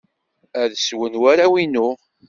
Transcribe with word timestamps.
Ad 0.61 0.71
swen 0.85 1.15
warraw-inu. 1.21 1.87